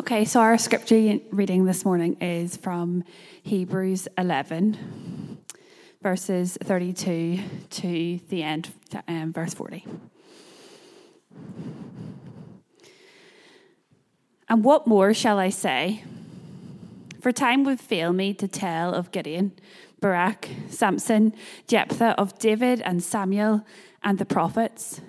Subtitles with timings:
[0.00, 3.04] Okay, so our scripture reading this morning is from
[3.42, 5.36] Hebrews 11,
[6.02, 7.38] verses 32
[7.68, 8.70] to the end,
[9.06, 9.84] um, verse 40.
[14.48, 16.02] And what more shall I say?
[17.20, 19.52] For time would fail me to tell of Gideon,
[20.00, 21.34] Barak, Samson,
[21.66, 23.66] Jephthah, of David and Samuel
[24.02, 25.02] and the prophets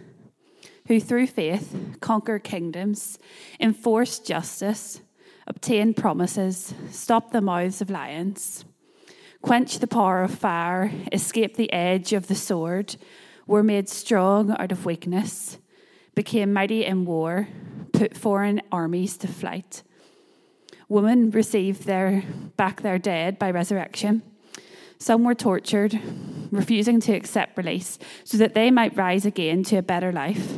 [0.91, 3.17] who through faith conquer kingdoms,
[3.61, 4.99] enforce justice,
[5.47, 8.65] obtain promises, stop the mouths of lions,
[9.41, 12.97] quench the power of fire, escape the edge of the sword,
[13.47, 15.59] were made strong out of weakness,
[16.13, 17.47] became mighty in war,
[17.93, 19.83] put foreign armies to flight.
[20.89, 22.25] Women received their,
[22.57, 24.23] back their dead by resurrection.
[24.97, 25.97] Some were tortured,
[26.51, 30.57] refusing to accept release so that they might rise again to a better life.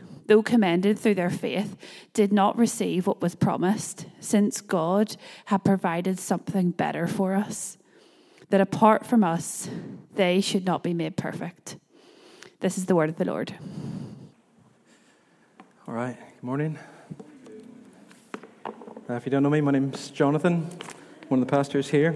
[0.31, 1.75] though commended through their faith,
[2.13, 7.77] did not receive what was promised, since God had provided something better for us,
[8.49, 9.69] that apart from us,
[10.15, 11.75] they should not be made perfect.
[12.61, 13.53] This is the word of the Lord.
[15.85, 16.79] All right, good morning.
[18.65, 20.61] Uh, if you don't know me, my name's Jonathan,
[21.27, 22.15] one of the pastors here.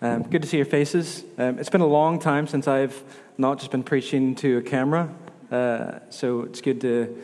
[0.00, 1.24] Um, good to see your faces.
[1.38, 3.02] Um, it's been a long time since I've
[3.36, 5.12] not just been preaching to a camera,
[5.50, 7.18] uh, so it's good to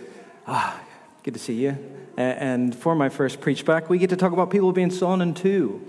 [0.46, 0.80] ah,
[1.22, 1.76] good to see you.
[2.16, 5.34] and for my first preach back, we get to talk about people being sawn in
[5.34, 5.86] two.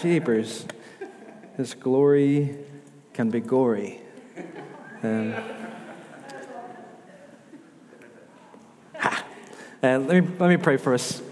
[0.00, 0.66] Jeepers,
[1.56, 2.56] this glory
[3.12, 4.00] can be gory.
[5.02, 5.34] Um,
[8.96, 9.24] ha.
[9.82, 11.22] Uh, let, me, let me pray for us.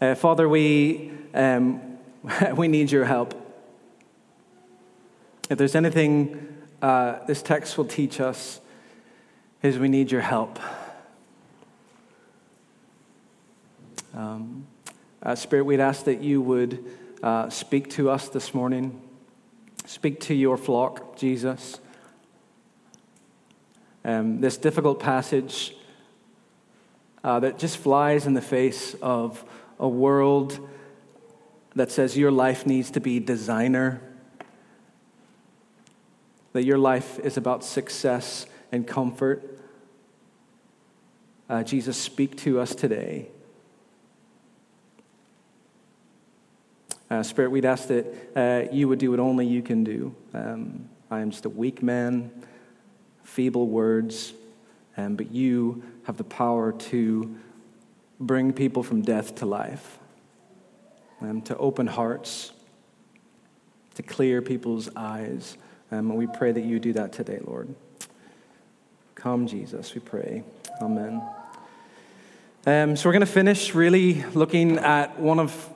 [0.00, 1.87] Uh, Father, we um,
[2.56, 3.34] we need your help.
[5.50, 8.60] If there's anything uh, this text will teach us,
[9.62, 10.58] is we need your help.
[14.14, 14.66] Um,
[15.22, 16.84] uh, Spirit, we'd ask that you would
[17.22, 19.00] uh, speak to us this morning.
[19.84, 21.80] Speak to your flock, Jesus.
[24.04, 25.74] Um, this difficult passage
[27.24, 29.44] uh, that just flies in the face of
[29.80, 30.68] a world
[31.78, 34.00] that says your life needs to be designer,
[36.52, 39.60] that your life is about success and comfort.
[41.48, 43.28] Uh, Jesus, speak to us today.
[47.08, 50.12] Uh, Spirit, we'd ask that uh, you would do what only you can do.
[50.34, 52.32] Um, I am just a weak man,
[53.22, 54.32] feeble words,
[54.96, 57.36] um, but you have the power to
[58.18, 59.98] bring people from death to life
[61.20, 62.52] um, to open hearts,
[63.94, 65.56] to clear people's eyes.
[65.90, 67.74] Um, and we pray that you do that today, Lord.
[69.14, 70.44] Come, Jesus, we pray.
[70.80, 71.22] Amen.
[72.66, 75.68] Um, so we're going to finish really looking at one of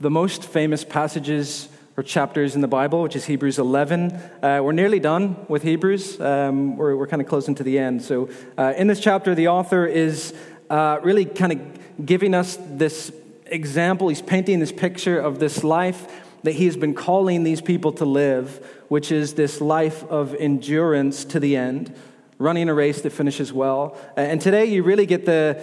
[0.00, 4.12] the most famous passages or chapters in the Bible, which is Hebrews 11.
[4.12, 6.20] Uh, we're nearly done with Hebrews.
[6.20, 8.02] Um, we're, we're kind of closing to the end.
[8.02, 8.28] So,
[8.58, 10.34] uh, in this chapter, the author is
[10.68, 13.10] uh, really kind of giving us this
[13.48, 17.92] example, he's painting this picture of this life that he has been calling these people
[17.92, 21.94] to live, which is this life of endurance to the end,
[22.38, 23.96] running a race that finishes well.
[24.16, 25.62] And today you really get the,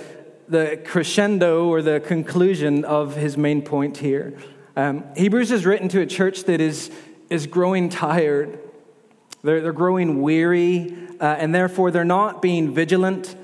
[0.49, 4.38] the crescendo or the conclusion of his main point here.
[4.75, 6.91] Um, Hebrews is written to a church that is,
[7.29, 8.59] is growing tired.
[9.44, 13.36] They're, they're growing weary, uh, and therefore they're not being vigilant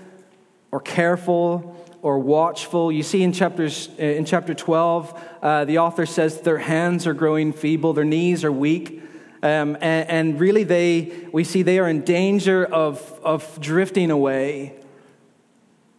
[0.72, 2.92] or careful or watchful.
[2.92, 7.14] You see in, chapters, uh, in chapter 12, uh, the author says their hands are
[7.14, 9.04] growing feeble, their knees are weak.
[9.42, 14.76] Um, and, and, really, they, we see they are in danger of, of drifting away.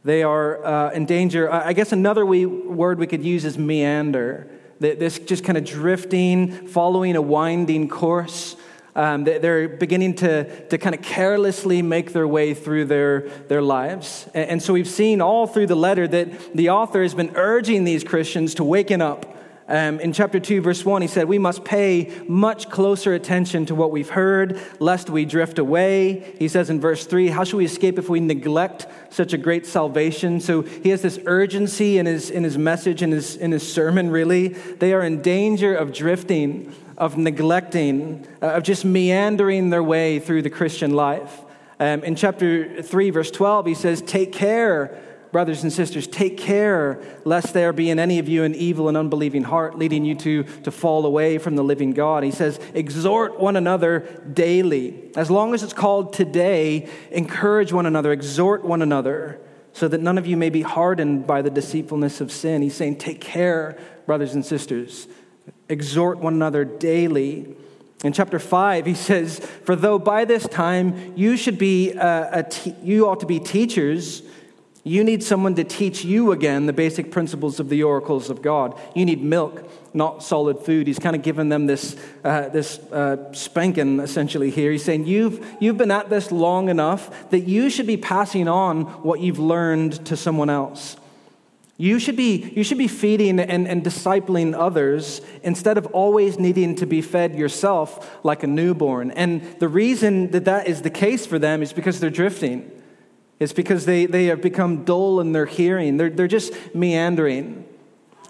[0.04, 1.50] They are uh, in danger.
[1.50, 4.50] I guess another we, word we could use is meander.
[4.78, 8.56] This just kind of drifting, following a winding course.
[8.94, 14.28] Um, they're beginning to, to kind of carelessly make their way through their, their lives.
[14.34, 18.02] And so we've seen all through the letter that the author has been urging these
[18.02, 19.36] Christians to waken up,
[19.70, 23.74] Um, in chapter 2, verse 1, he said, We must pay much closer attention to
[23.76, 26.34] what we've heard, lest we drift away.
[26.40, 29.66] He says in verse 3, How shall we escape if we neglect such a great
[29.66, 30.40] salvation?
[30.40, 34.10] So he has this urgency in his, in his message, in his, in his sermon,
[34.10, 34.48] really.
[34.48, 40.42] They are in danger of drifting, of neglecting, uh, of just meandering their way through
[40.42, 41.40] the Christian life.
[41.80, 45.00] Um, in chapter 3, verse 12, he says, Take care
[45.32, 48.96] brothers and sisters, take care lest there be in any of you an evil and
[48.96, 52.24] unbelieving heart leading you to, to fall away from the living God.
[52.24, 54.00] He says, exhort one another
[54.32, 55.10] daily.
[55.16, 59.40] As long as it's called today, encourage one another, exhort one another,
[59.72, 62.60] so that none of you may be hardened by the deceitfulness of sin.
[62.62, 65.06] He's saying, take care, brothers and sisters.
[65.70, 67.56] Exhort one another daily.
[68.02, 72.74] In chapter 5, he says, For though by this time you should be, uh, te-
[72.82, 74.22] you ought to be teachers,
[74.82, 78.80] you need someone to teach you again the basic principles of the oracles of God.
[78.94, 80.86] You need milk, not solid food.
[80.86, 84.72] He's kind of given them this, uh, this uh, spanking essentially here.
[84.72, 88.84] He's saying, you've, you've been at this long enough that you should be passing on
[89.02, 90.96] what you've learned to someone else.
[91.80, 96.74] You should be, you should be feeding and, and discipling others instead of always needing
[96.74, 99.12] to be fed yourself like a newborn.
[99.12, 102.70] And the reason that that is the case for them is because they're drifting.
[103.38, 105.96] It's because they, they have become dull in their hearing.
[105.96, 107.64] They're, they're just meandering.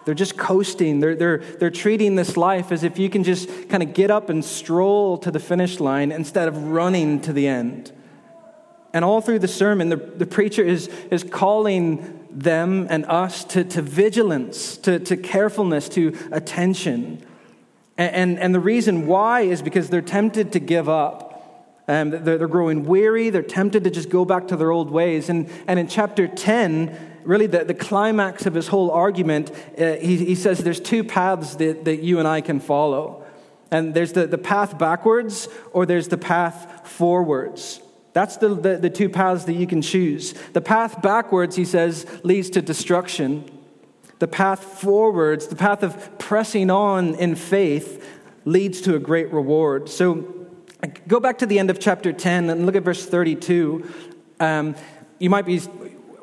[0.05, 1.01] They're just coasting.
[1.01, 4.29] They're, they're, they're treating this life as if you can just kind of get up
[4.29, 7.91] and stroll to the finish line instead of running to the end.
[8.93, 13.65] And all through the sermon, the, the preacher is, is calling them and us to,
[13.65, 17.25] to vigilance, to, to carefulness, to attention.
[17.97, 21.29] And, and, and the reason why is because they're tempted to give up.
[21.89, 23.31] Um, they're, they're, growing weary.
[23.31, 25.29] They're tempted to just go back to their old ways.
[25.29, 30.17] And, and in chapter 10, really the, the climax of his whole argument, uh, he,
[30.25, 33.25] he says there's two paths that, that you and I can follow.
[33.71, 37.81] And there's the, the path backwards or there's the path forwards.
[38.13, 40.33] That's the, the, the two paths that you can choose.
[40.53, 43.49] The path backwards, he says, leads to destruction.
[44.19, 48.07] The path forwards, the path of pressing on in faith,
[48.45, 49.89] leads to a great reward.
[49.89, 50.41] So,
[51.07, 53.87] Go back to the end of chapter 10 and look at verse 32.
[54.39, 54.75] Um,
[55.19, 55.61] you might be,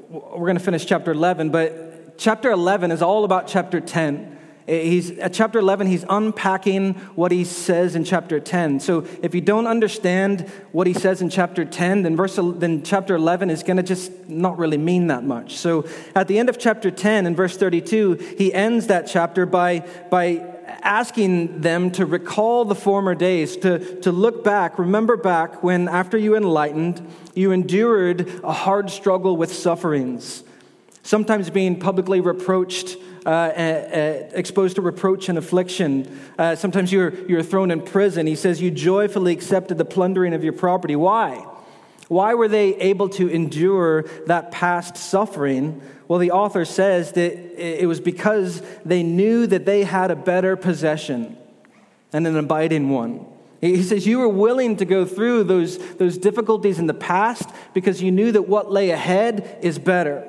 [0.10, 4.37] we're going to finish chapter 11, but chapter 11 is all about chapter 10.
[4.68, 8.80] Eh, he's, at chapter 11, he's unpacking what he says in chapter 10.
[8.80, 10.42] So if you don't understand
[10.72, 14.12] what he says in chapter 10, then, verse, then chapter 11 is going to just
[14.28, 15.58] not really mean that much.
[15.58, 19.80] So at the end of chapter 10, in verse 32, he ends that chapter by,
[20.10, 20.46] by
[20.82, 26.18] asking them to recall the former days, to, to look back, remember back when, after
[26.18, 27.06] you enlightened,
[27.36, 30.44] you endured a hard struggle with sufferings,
[31.08, 32.98] sometimes being publicly reproached.
[33.26, 36.18] Uh, uh, exposed to reproach and affliction.
[36.40, 38.26] Uh, sometimes you're, you're thrown in prison.
[38.26, 40.96] He says, You joyfully accepted the plundering of your property.
[40.96, 41.46] Why?
[42.08, 45.82] Why were they able to endure that past suffering?
[46.08, 50.56] Well, the author says that it was because they knew that they had a better
[50.56, 51.36] possession
[52.14, 53.26] and an abiding one.
[53.60, 58.02] He says, You were willing to go through those, those difficulties in the past because
[58.02, 60.27] you knew that what lay ahead is better.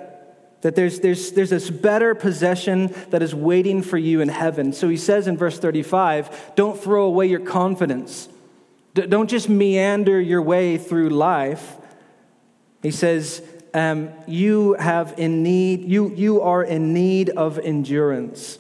[0.63, 4.73] That there's, there's, there's this better possession that is waiting for you in heaven.
[4.73, 8.29] So he says in verse 35 Don't throw away your confidence.
[8.95, 11.77] Don't just meander your way through life.
[12.83, 13.43] He says,
[13.75, 18.59] um, you have in need, you, you are in need of endurance,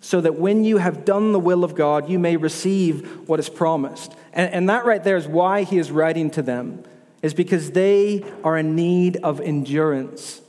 [0.00, 3.48] so that when you have done the will of God, you may receive what is
[3.48, 4.12] promised.
[4.32, 6.84] And, and that right there is why he is writing to them,
[7.22, 10.40] is because they are in need of endurance.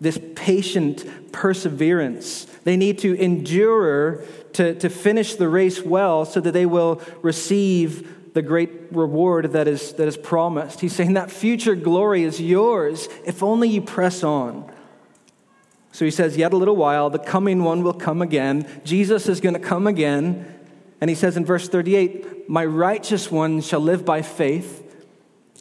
[0.00, 2.44] This patient perseverance.
[2.64, 4.22] They need to endure
[4.54, 9.66] to, to finish the race well so that they will receive the great reward that
[9.66, 10.80] is, that is promised.
[10.80, 14.70] He's saying that future glory is yours if only you press on.
[15.92, 18.82] So he says, Yet a little while, the coming one will come again.
[18.84, 20.54] Jesus is going to come again.
[21.00, 24.84] And he says in verse 38, My righteous one shall live by faith.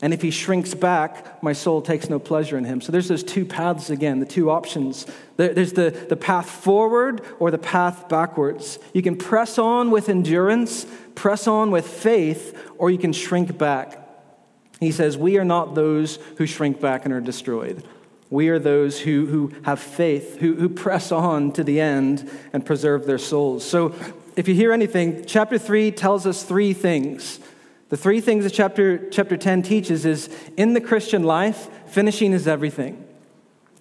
[0.02, 2.82] And if he shrinks back, my soul takes no pleasure in him.
[2.82, 5.08] So there's those two paths again, the two options.
[5.38, 8.78] There's the, the path forward or the path backwards.
[8.94, 10.86] You can press on with endurance,
[11.16, 14.04] press on with faith, or you can shrink back.
[14.80, 17.84] He says, We are not those who shrink back and are destroyed.
[18.30, 22.64] We are those who, who have faith, who, who press on to the end and
[22.64, 23.68] preserve their souls.
[23.68, 23.96] So,
[24.36, 27.40] if you hear anything, chapter 3 tells us three things.
[27.90, 32.48] The three things that chapter, chapter 10 teaches is in the Christian life, finishing is
[32.48, 33.06] everything.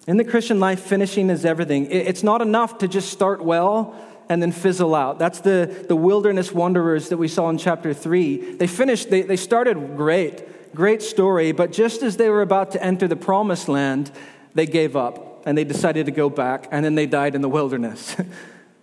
[0.07, 1.91] In the Christian life, finishing is everything.
[1.91, 3.95] It's not enough to just start well
[4.29, 5.19] and then fizzle out.
[5.19, 8.55] That's the, the wilderness wanderers that we saw in chapter 3.
[8.55, 12.83] They finished, they, they started great, great story, but just as they were about to
[12.83, 14.11] enter the promised land,
[14.53, 17.47] they gave up and they decided to go back, and then they died in the
[17.47, 18.17] wilderness.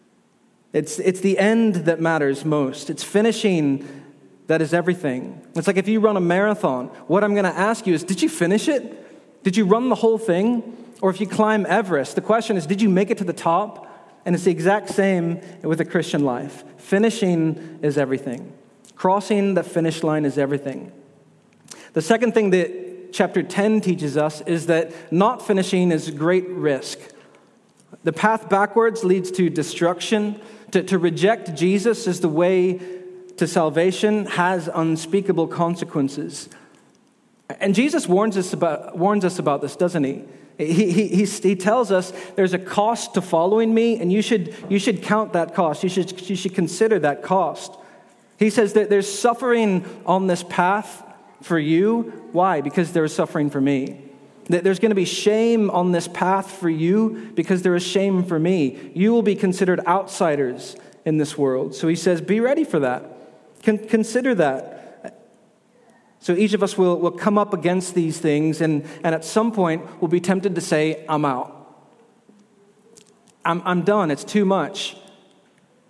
[0.72, 2.88] it's, it's the end that matters most.
[2.88, 4.03] It's finishing
[4.46, 5.40] that is everything.
[5.54, 8.22] It's like if you run a marathon, what I'm going to ask you is Did
[8.22, 9.42] you finish it?
[9.42, 10.76] Did you run the whole thing?
[11.00, 13.90] Or if you climb Everest, the question is Did you make it to the top?
[14.26, 16.64] And it's the exact same with a Christian life.
[16.78, 18.52] Finishing is everything,
[18.96, 20.92] crossing the finish line is everything.
[21.92, 26.98] The second thing that chapter 10 teaches us is that not finishing is great risk.
[28.02, 30.40] The path backwards leads to destruction.
[30.72, 32.80] To, to reject Jesus is the way
[33.36, 36.48] to salvation has unspeakable consequences.
[37.60, 40.24] And Jesus warns us about, warns us about this, doesn't he?
[40.56, 44.78] He, he, he, tells us there's a cost to following me, and you should, you
[44.78, 45.82] should count that cost.
[45.82, 47.76] You should, you should consider that cost.
[48.38, 51.02] He says that there's suffering on this path
[51.42, 52.02] for you.
[52.32, 52.60] Why?
[52.60, 54.00] Because there is suffering for me.
[54.48, 58.22] That there's going to be shame on this path for you because there is shame
[58.22, 58.92] for me.
[58.94, 61.74] You will be considered outsiders in this world.
[61.74, 63.13] So he says, be ready for that.
[63.64, 64.72] Con- consider that.
[66.20, 69.52] So each of us will, will come up against these things, and, and at some
[69.52, 71.50] point, we'll be tempted to say, I'm out.
[73.44, 74.10] I'm, I'm done.
[74.10, 74.96] It's too much.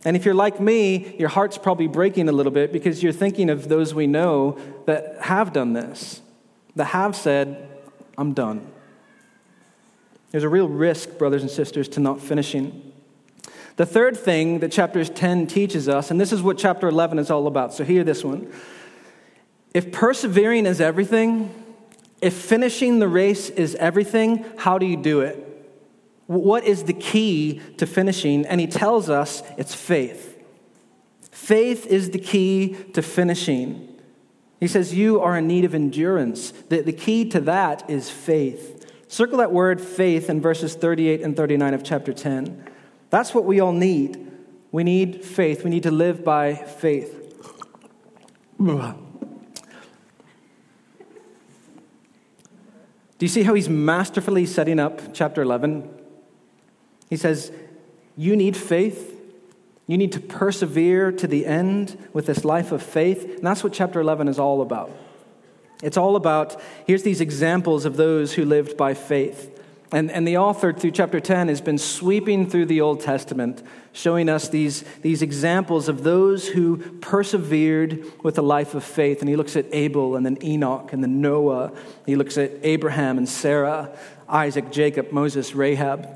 [0.05, 3.49] And if you're like me, your heart's probably breaking a little bit because you're thinking
[3.49, 6.21] of those we know that have done this,
[6.77, 7.69] that have said,
[8.19, 8.71] I'm done.
[10.31, 12.93] There's a real risk, brothers and sisters, to not finishing.
[13.77, 17.31] The third thing that chapter 10 teaches us, and this is what chapter 11 is
[17.31, 18.53] all about, so hear this one.
[19.73, 21.53] If persevering is everything,
[22.21, 25.51] if finishing the race is everything, how do you do it?
[26.27, 28.47] What is the key to finishing?
[28.47, 30.31] And he tells us it's faith.
[31.33, 34.01] Faith is the key to finishing.
[34.61, 36.53] He says, You are in need of endurance.
[36.53, 38.87] The, the key to that is faith.
[39.09, 42.71] Circle that word faith in verses 38 and 39 of chapter 10.
[43.15, 44.29] That's what we all need.
[44.73, 45.63] We need faith.
[45.63, 47.33] We need to live by faith.
[48.59, 48.97] Do
[53.21, 55.89] you see how he's masterfully setting up chapter 11?
[57.09, 57.53] He says,
[58.17, 59.17] You need faith.
[59.87, 63.37] You need to persevere to the end with this life of faith.
[63.37, 64.91] And that's what chapter 11 is all about.
[65.85, 69.54] It's all about here's these examples of those who lived by faith.
[69.93, 73.63] And, and the author, through chapter 10, has been sweeping through the Old Testament,
[73.93, 79.21] showing us these, these examples of those who persevered with a life of faith.
[79.21, 81.73] And he looks at Abel and then Enoch and then Noah.
[82.07, 83.97] He looks at Abraham and Sarah,
[84.29, 86.09] Isaac, Jacob, Moses, Rahab.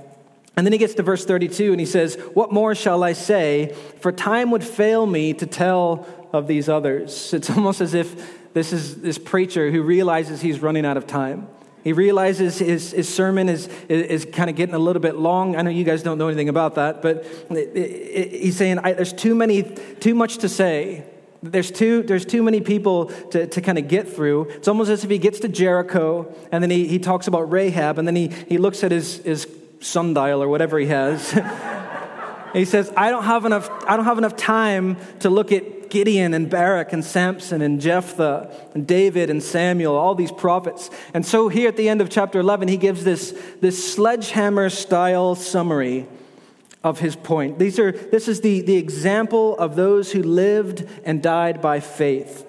[0.57, 3.77] And then he gets to verse 32 and he says, What more shall I say?
[4.01, 7.33] For time would fail me to tell of these others.
[7.33, 11.47] It's almost as if this is this preacher who realizes he's running out of time.
[11.85, 15.57] He realizes his, his sermon is, is, is kind of getting a little bit long.
[15.57, 19.13] I know you guys don't know anything about that, but it, it, he's saying there's
[19.13, 21.05] too, many, too much to say.
[21.41, 24.49] There's too, there's too many people to, to kind of get through.
[24.51, 27.99] It's almost as if he gets to Jericho and then he, he talks about Rahab
[27.99, 29.47] and then he, he looks at his, his
[29.81, 31.31] sundial or whatever he has.
[32.53, 36.35] he says, I don't, have enough, I don't have enough time to look at Gideon
[36.35, 40.91] and Barak and Samson and Jephthah and David and Samuel, all these prophets.
[41.15, 45.35] And so here at the end of chapter 11, he gives this, this sledgehammer style
[45.35, 46.07] summary
[46.85, 47.59] of his point.
[47.59, 52.45] These are, this is the, the example of those who lived and died by faith.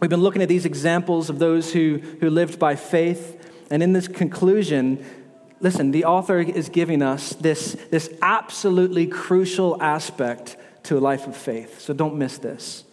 [0.00, 3.38] We've been looking at these examples of those who, who lived by faith.
[3.70, 5.04] And in this conclusion,
[5.60, 11.36] listen, the author is giving us this, this absolutely crucial aspect to a life of
[11.36, 11.80] faith.
[11.80, 12.84] So don't miss this.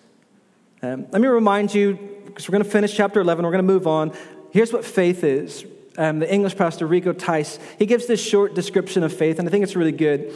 [0.82, 1.94] Um, let me remind you,
[2.26, 4.14] because we're going to finish chapter 11, we're going to move on.
[4.52, 5.66] Here's what faith is.
[5.98, 9.52] Um, the English pastor, Rico Tice, he gives this short description of faith, and I
[9.52, 10.34] think it's really good.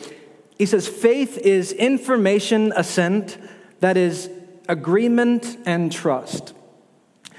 [0.57, 3.37] He says, Faith is information assent
[3.79, 4.29] that is
[4.67, 6.53] agreement and trust.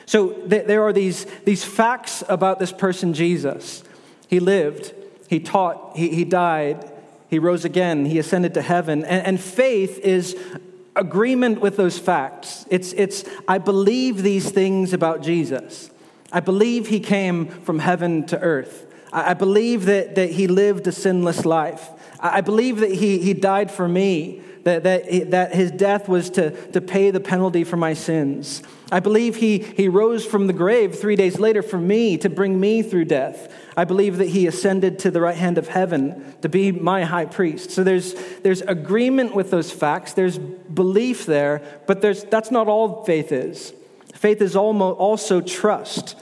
[0.06, 3.84] So th- there are these, these facts about this person, Jesus.
[4.28, 4.94] He lived,
[5.28, 6.90] he taught, he, he died,
[7.34, 8.04] he rose again.
[8.04, 9.04] He ascended to heaven.
[9.04, 10.36] And, and faith is
[10.94, 12.64] agreement with those facts.
[12.70, 15.90] It's, it's, I believe these things about Jesus.
[16.30, 18.86] I believe he came from heaven to earth.
[19.12, 21.90] I, I believe that, that he lived a sinless life.
[22.20, 26.50] I believe that he, he died for me, that, that, that his death was to,
[26.70, 28.62] to pay the penalty for my sins.
[28.92, 32.60] I believe he, he rose from the grave three days later for me to bring
[32.60, 33.52] me through death.
[33.76, 37.26] I believe that he ascended to the right hand of heaven to be my high
[37.26, 37.70] priest.
[37.70, 43.04] So there's, there's agreement with those facts, there's belief there, but there's, that's not all
[43.04, 43.72] faith is.
[44.14, 46.16] Faith is also trust,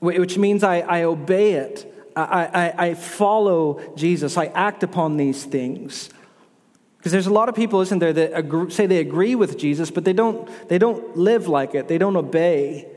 [0.00, 1.90] which means I, I obey it.
[2.16, 4.36] I, I, I follow Jesus.
[4.36, 6.08] I act upon these things.
[6.96, 9.90] Because there's a lot of people, isn't there, that agree, say they agree with Jesus,
[9.90, 11.86] but they don't, they don't live like it.
[11.86, 12.88] They don't obey.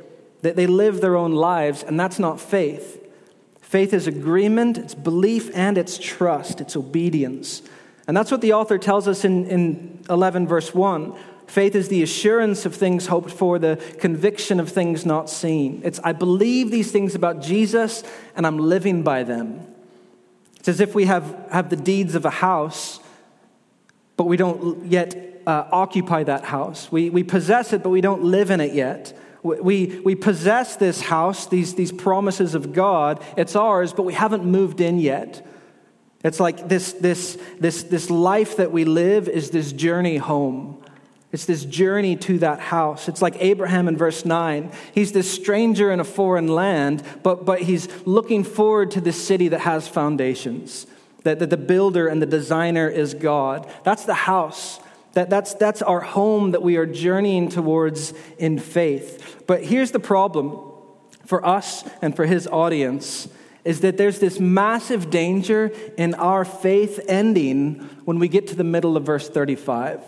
[0.43, 3.03] That they live their own lives, and that's not faith.
[3.67, 7.61] Faith is agreement, it's belief, and it's trust, it's obedience.
[8.07, 11.13] And that's what the author tells us in, in 11, verse 1.
[11.47, 15.81] Faith is the assurance of things hoped for, the conviction of things not seen.
[15.83, 18.05] It's, I believe these things about Jesus,
[18.37, 19.67] and I'm living by them.
[20.55, 23.01] It's as if we have, have the deeds of a house,
[24.15, 26.89] but we don't yet uh, occupy that house.
[26.89, 29.16] We, we possess it, but we don't live in it yet.
[29.43, 33.23] We, we possess this house, these, these promises of God.
[33.37, 35.45] It's ours, but we haven't moved in yet.
[36.23, 40.83] It's like this, this, this, this life that we live is this journey home.
[41.31, 43.07] It's this journey to that house.
[43.07, 44.71] It's like Abraham in verse 9.
[44.93, 49.49] He's this stranger in a foreign land, but, but he's looking forward to this city
[49.49, 50.87] that has foundations,
[51.23, 53.69] that, that the builder and the designer is God.
[53.83, 54.79] That's the house.
[55.17, 59.43] That, that's, that's our home that we are journeying towards in faith.
[59.47, 60.61] But here's the problem
[61.25, 63.27] for us and for his audience
[63.65, 68.63] is that there's this massive danger in our faith ending when we get to the
[68.63, 70.01] middle of verse 35.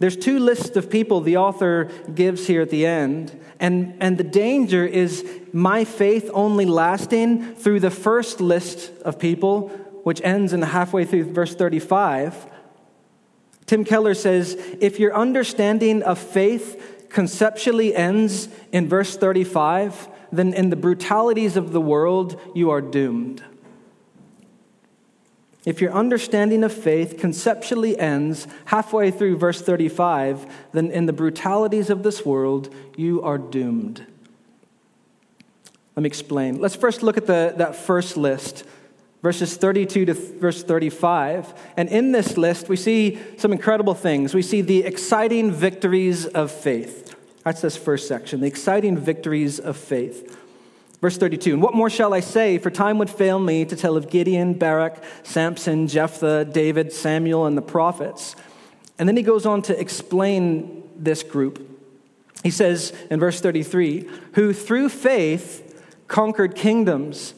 [0.00, 4.24] There's two lists of people the author gives here at the end, and, and the
[4.24, 9.68] danger is my faith only lasting through the first list of people,
[10.02, 12.50] which ends in halfway through verse 35
[13.66, 20.70] Tim Keller says if your understanding of faith conceptually ends in verse 35, then in
[20.70, 23.42] the brutalities of the world, you are doomed.
[25.64, 31.88] If your understanding of faith conceptually ends halfway through verse 35, then in the brutalities
[31.88, 34.06] of this world, you are doomed.
[35.96, 36.60] Let me explain.
[36.60, 38.64] Let's first look at the, that first list
[39.24, 41.54] verses 32 to verse 35.
[41.78, 44.34] And in this list, we see some incredible things.
[44.34, 47.16] We see the exciting victories of faith.
[47.42, 50.38] That's this first section, the exciting victories of faith.
[51.00, 52.58] Verse 32 And what more shall I say?
[52.58, 57.56] For time would fail me to tell of Gideon, Barak, Samson, Jephthah, David, Samuel, and
[57.56, 58.36] the prophets.
[58.98, 61.66] And then he goes on to explain this group.
[62.42, 67.32] He says in verse 33 Who through faith conquered kingdoms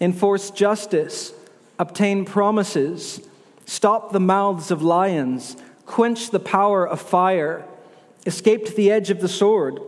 [0.00, 1.32] enforced justice,
[1.78, 3.20] obtain promises,
[3.66, 7.64] stop the mouths of lions, quench the power of fire,
[8.26, 9.80] escaped the edge of the sword,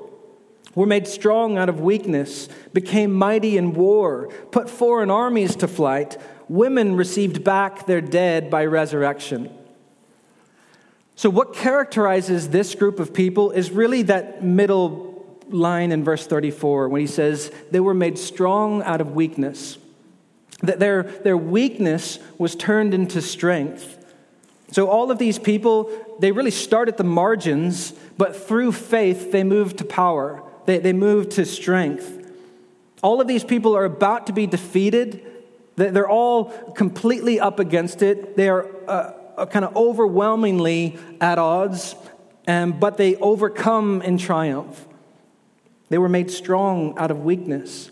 [0.74, 6.16] were made strong out of weakness, became mighty in war, put foreign armies to flight,
[6.48, 9.50] women received back their dead by resurrection.
[11.16, 15.10] So, what characterizes this group of people is really that middle
[15.50, 19.76] line in verse 34 when he says, They were made strong out of weakness.
[20.62, 23.96] That their, their weakness was turned into strength.
[24.72, 29.42] So, all of these people, they really start at the margins, but through faith, they
[29.42, 32.18] move to power, they, they move to strength.
[33.02, 35.26] All of these people are about to be defeated.
[35.76, 38.36] They're all completely up against it.
[38.36, 41.94] They are uh, uh, kind of overwhelmingly at odds,
[42.46, 44.86] um, but they overcome in triumph.
[45.88, 47.90] They were made strong out of weakness.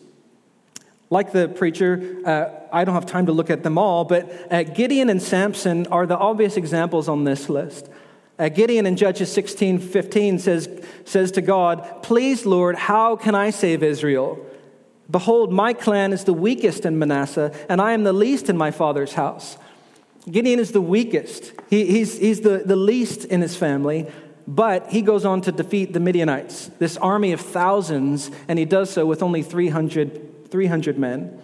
[1.10, 4.62] Like the preacher, uh, I don't have time to look at them all, but uh,
[4.62, 7.88] Gideon and Samson are the obvious examples on this list.
[8.38, 10.68] Uh, Gideon in Judges 16 15 says,
[11.04, 14.44] says to God, Please, Lord, how can I save Israel?
[15.10, 18.70] Behold, my clan is the weakest in Manasseh, and I am the least in my
[18.70, 19.56] father's house.
[20.30, 21.54] Gideon is the weakest.
[21.70, 24.06] He, he's he's the, the least in his family,
[24.46, 28.90] but he goes on to defeat the Midianites, this army of thousands, and he does
[28.90, 31.40] so with only 300 300 men.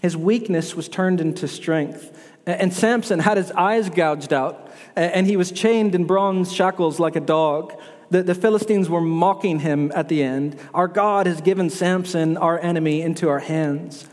[0.00, 2.30] His weakness was turned into strength.
[2.44, 7.14] And Samson had his eyes gouged out, and he was chained in bronze shackles like
[7.14, 7.72] a dog.
[8.10, 10.58] The, the Philistines were mocking him at the end.
[10.74, 14.08] Our God has given Samson, our enemy, into our hands.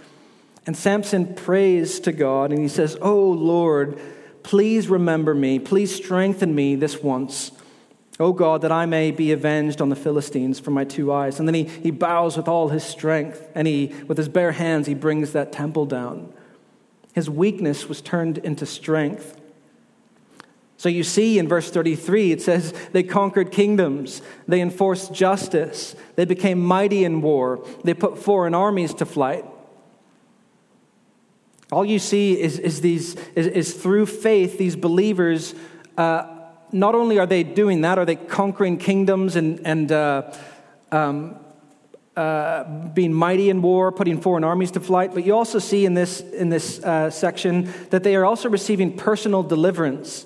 [0.67, 3.99] And Samson prays to God, and he says, Oh Lord,
[4.43, 5.58] please remember me.
[5.58, 7.51] Please strengthen me this once.
[8.19, 11.39] O God, that I may be avenged on the Philistines for my two eyes.
[11.39, 14.88] And then he, he bows with all his strength, and he, with his bare hands,
[14.88, 16.34] he brings that temple down.
[17.13, 19.39] His weakness was turned into strength.
[20.75, 26.25] So you see in verse 33, it says, They conquered kingdoms, they enforced justice, they
[26.25, 29.45] became mighty in war, they put foreign armies to flight.
[31.71, 35.53] All you see is, is, these, is, is through faith, these believers,
[35.97, 36.38] uh,
[36.71, 40.32] not only are they doing that, are they conquering kingdoms and, and uh,
[40.91, 41.36] um,
[42.15, 45.93] uh, being mighty in war, putting foreign armies to flight, but you also see in
[45.93, 50.23] this, in this uh, section that they are also receiving personal deliverance.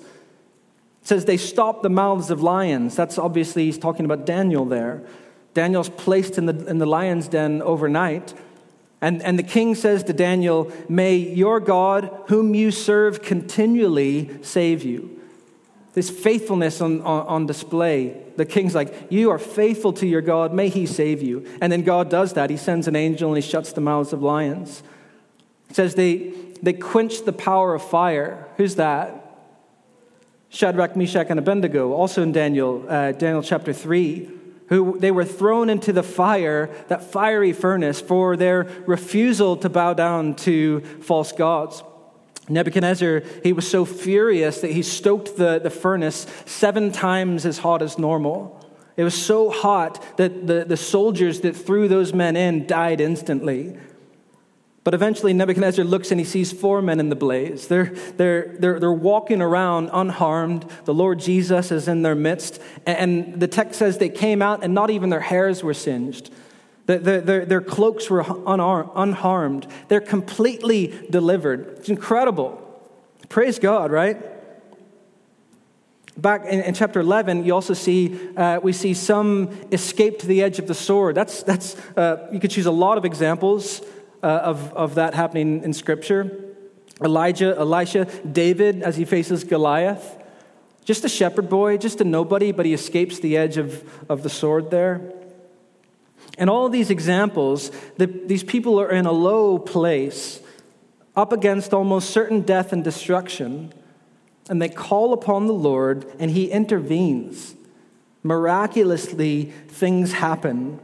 [1.02, 2.96] It says they stopped the mouths of lions.
[2.96, 5.04] That's obviously, he's talking about Daniel there.
[5.52, 8.34] Daniel's placed in the, in the lion's den overnight.
[9.00, 14.82] And, and the king says to Daniel, May your God, whom you serve continually, save
[14.82, 15.20] you.
[15.94, 18.20] This faithfulness on, on, on, display.
[18.36, 21.46] The king's like, You are faithful to your God, may he save you.
[21.60, 22.50] And then God does that.
[22.50, 24.82] He sends an angel and he shuts the mouths of lions.
[25.70, 28.48] It says they, they quenched the power of fire.
[28.56, 29.20] Who's that?
[30.48, 34.30] Shadrach, Meshach, and Abednego, also in Daniel, uh, Daniel chapter 3,
[34.68, 39.94] who they were thrown into the fire, that fiery furnace, for their refusal to bow
[39.94, 41.82] down to false gods.
[42.48, 47.80] Nebuchadnezzar, he was so furious that he stoked the, the furnace seven times as hot
[47.80, 48.60] as normal.
[48.96, 53.76] It was so hot that the, the soldiers that threw those men in died instantly.
[54.84, 57.68] But eventually, Nebuchadnezzar looks and he sees four men in the blaze.
[57.68, 60.66] They're, they're, they're, they're walking around unharmed.
[60.84, 62.60] The Lord Jesus is in their midst.
[62.84, 66.30] And the text says they came out and not even their hairs were singed.
[66.86, 69.66] The, the, their, their cloaks were unharmed.
[69.88, 71.78] They're completely delivered.
[71.78, 72.60] It's incredible.
[73.28, 74.22] Praise God, right?
[76.16, 80.42] Back in, in, chapter 11, you also see, uh, we see some escape to the
[80.42, 81.14] edge of the sword.
[81.16, 83.80] That's, that's, uh, you could choose a lot of examples
[84.22, 86.54] uh, of, of that happening in Scripture.
[87.02, 90.22] Elijah, Elisha, David as he faces Goliath.
[90.84, 94.30] Just a shepherd boy, just a nobody, but he escapes the edge of, of the
[94.30, 95.12] sword there.
[96.38, 100.40] And all these examples, the, these people are in a low place,
[101.16, 103.72] up against almost certain death and destruction,
[104.48, 107.54] and they call upon the Lord, and he intervenes.
[108.22, 110.80] Miraculously, things happen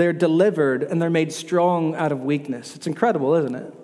[0.00, 2.74] they're delivered and they're made strong out of weakness.
[2.74, 3.74] It's incredible, isn't it?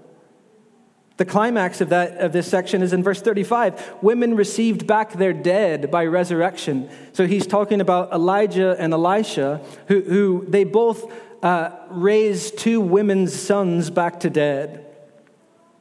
[1.16, 3.96] The climax of, that, of this section is in verse 35.
[4.02, 6.90] Women received back their dead by resurrection.
[7.12, 11.10] So he's talking about Elijah and Elisha, who, who they both
[11.42, 14.84] uh, raised two women's sons back to dead.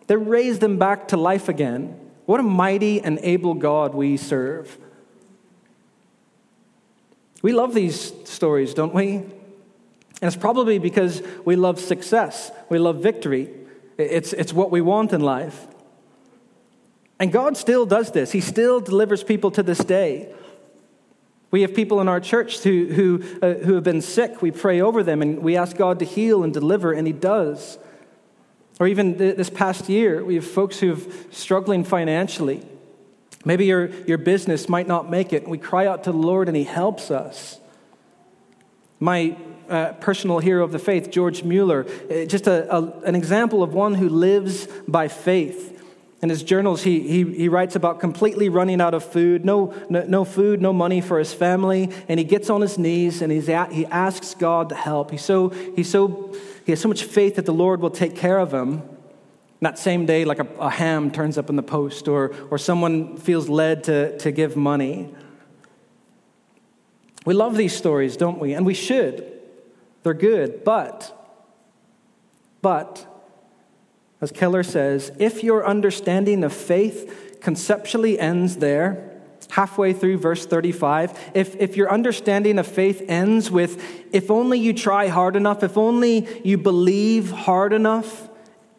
[0.08, 2.00] They raised them back to life again.
[2.26, 4.78] What a mighty and able God we serve.
[7.41, 9.15] We love these stories, don't we?
[9.17, 9.34] And
[10.21, 13.50] it's probably because we love success, we love victory.
[13.97, 15.67] It's, it's what we want in life.
[17.19, 20.34] And God still does this, He still delivers people to this day.
[21.51, 24.41] We have people in our church who, who, uh, who have been sick.
[24.41, 27.77] We pray over them and we ask God to heal and deliver, and He does.
[28.79, 30.99] Or even th- this past year, we have folks who are
[31.31, 32.65] struggling financially.
[33.45, 35.47] Maybe your, your business might not make it.
[35.47, 37.60] We cry out to the Lord and He helps us.
[38.99, 39.38] My
[39.69, 43.73] uh, personal hero of the faith, George Mueller, uh, just a, a, an example of
[43.73, 45.71] one who lives by faith.
[46.21, 50.04] In his journals, he, he, he writes about completely running out of food, no, no,
[50.08, 53.49] no, food, no money for his family, and he gets on his knees and he's
[53.49, 55.12] at, he asks God to help.
[55.12, 56.34] He's so, he's so,
[56.65, 58.82] he has so much faith that the Lord will take care of him.
[59.62, 63.17] that same day, like a, a ham turns up in the post, or, or someone
[63.17, 65.13] feels led to, to give money.
[67.25, 68.54] We love these stories, don't we?
[68.54, 69.35] And we should.
[70.05, 71.19] They're good, but,
[72.61, 73.07] but,
[74.21, 81.31] as Keller says, if your understanding of faith conceptually ends there, halfway through verse 35,
[81.33, 85.75] if, if your understanding of faith ends with, if only you try hard enough, if
[85.75, 88.29] only you believe hard enough,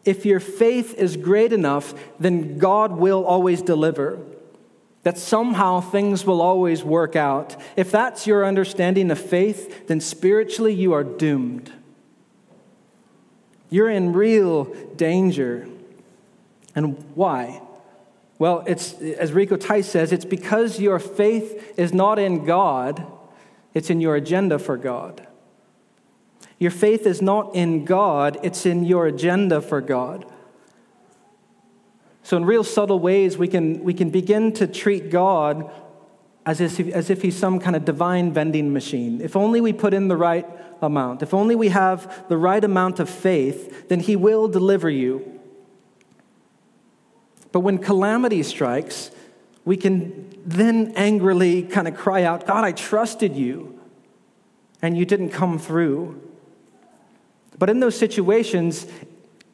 [0.05, 4.21] if your faith is great enough, then God will always deliver
[5.07, 7.55] that somehow things will always work out.
[7.77, 11.73] If that's your understanding of faith, then spiritually you are doomed.
[13.71, 14.65] You're in real
[14.97, 15.69] danger.
[16.75, 17.63] And why?
[18.41, 23.07] Well, it's, as Rico Tice says, it's because your faith is not in God,
[23.75, 25.25] it's in your agenda for God.
[26.59, 30.27] Your faith is not in God, it's in your agenda for God.
[32.27, 35.71] So, in real subtle ways, we can, we can begin to treat God
[36.45, 39.21] as if, as if he's some kind of divine vending machine.
[39.21, 40.45] If only we put in the right
[40.83, 45.39] amount, if only we have the right amount of faith, then he will deliver you.
[47.53, 49.13] But when calamity strikes,
[49.65, 53.79] we can then angrily kind of cry out, God, I trusted you,
[54.83, 56.21] and you didn't come through.
[57.57, 58.89] But in those situations,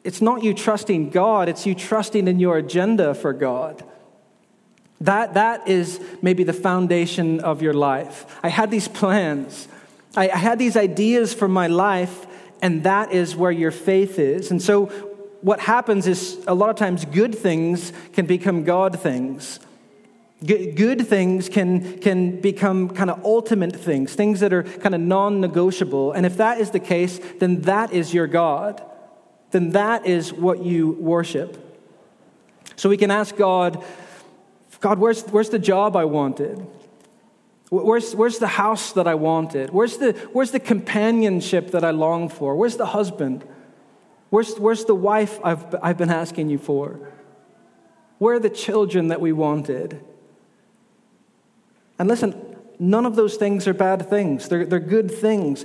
[0.03, 3.83] it's not you trusting God, it's you trusting in your agenda for God.
[5.01, 8.39] That, that is maybe the foundation of your life.
[8.41, 9.67] I had these plans,
[10.15, 12.25] I, I had these ideas for my life,
[12.61, 14.51] and that is where your faith is.
[14.51, 14.85] And so,
[15.41, 19.59] what happens is a lot of times good things can become God things.
[20.45, 25.41] Good things can, can become kind of ultimate things, things that are kind of non
[25.41, 26.13] negotiable.
[26.13, 28.81] And if that is the case, then that is your God.
[29.53, 31.59] Then that is what you worship.
[32.75, 33.83] So we can ask God,
[34.79, 36.65] God, where's, where's the job I wanted?
[37.69, 39.69] Where's, where's the house that I wanted?
[39.69, 42.55] Where's the, where's the companionship that I long for?
[42.55, 43.45] Where's the husband?
[44.31, 46.99] Where's, where's the wife I've, I've been asking you for?
[48.17, 50.03] Where are the children that we wanted?
[51.99, 55.63] And listen, none of those things are bad things, they're, they're good things.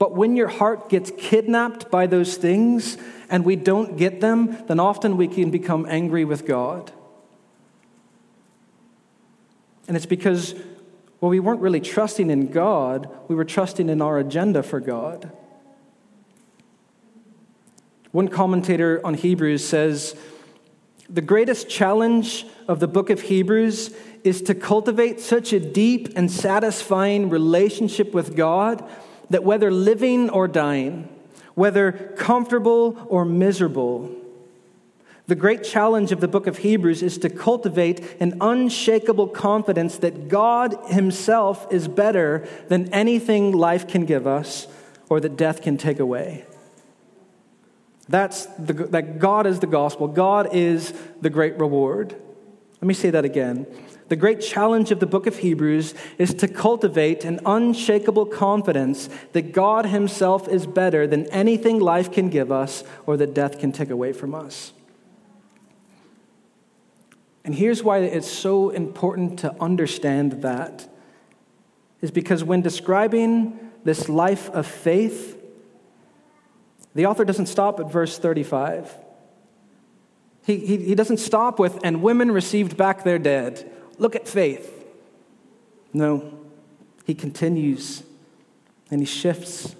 [0.00, 2.96] But when your heart gets kidnapped by those things
[3.28, 6.90] and we don't get them, then often we can become angry with God.
[9.86, 10.54] And it's because,
[11.20, 15.30] well, we weren't really trusting in God, we were trusting in our agenda for God.
[18.10, 20.16] One commentator on Hebrews says,
[21.10, 26.30] The greatest challenge of the book of Hebrews is to cultivate such a deep and
[26.30, 28.88] satisfying relationship with God
[29.30, 31.08] that whether living or dying,
[31.54, 34.14] whether comfortable or miserable,
[35.26, 40.28] the great challenge of the book of Hebrews is to cultivate an unshakable confidence that
[40.28, 44.66] God Himself is better than anything life can give us
[45.08, 46.44] or that death can take away.
[48.08, 50.08] That's the, that God is the gospel.
[50.08, 52.12] God is the great reward.
[52.80, 53.68] Let me say that again.
[54.10, 59.52] The great challenge of the book of Hebrews is to cultivate an unshakable confidence that
[59.52, 63.88] God Himself is better than anything life can give us or that death can take
[63.88, 64.72] away from us.
[67.44, 70.88] And here's why it's so important to understand that
[72.00, 75.40] is because when describing this life of faith,
[76.96, 78.92] the author doesn't stop at verse 35.
[80.44, 83.70] He, he, he doesn't stop with, and women received back their dead.
[84.00, 84.82] Look at faith.
[85.92, 86.32] No,
[87.04, 88.02] he continues
[88.90, 89.76] and he shifts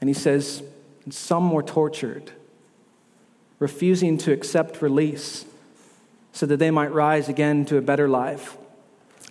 [0.00, 0.62] and he says,
[1.10, 2.32] Some were tortured,
[3.58, 5.44] refusing to accept release
[6.32, 8.56] so that they might rise again to a better life.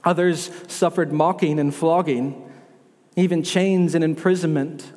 [0.04, 2.48] Others suffered mocking and flogging,
[3.16, 4.92] even chains and imprisonment.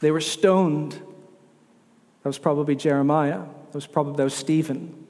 [0.00, 0.92] They were stoned.
[0.92, 3.40] That was probably Jeremiah.
[3.40, 5.04] That was probably that was Stephen.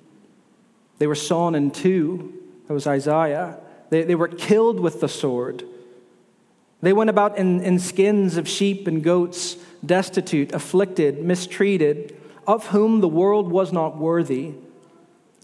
[0.96, 2.40] They were sawn in two.
[2.66, 3.58] That was Isaiah.
[3.90, 5.64] They, they were killed with the sword.
[6.80, 13.00] They went about in, in skins of sheep and goats, destitute, afflicted, mistreated, of whom
[13.00, 14.52] the world was not worthy,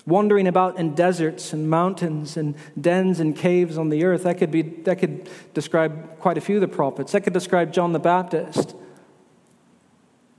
[0.06, 4.24] wandering about in deserts and mountains and dens and caves on the earth.
[4.24, 7.12] That could, be, that could describe quite a few of the prophets.
[7.12, 8.74] That could describe John the Baptist.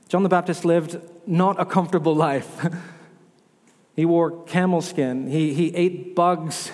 [0.08, 2.68] John the Baptist lived not a comfortable life.
[3.96, 5.28] He wore camel skin.
[5.28, 6.72] He, he ate bugs.